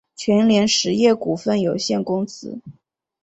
[0.15, 2.59] 全联实业股份有限公司